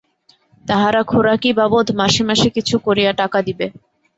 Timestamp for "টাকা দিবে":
3.21-3.65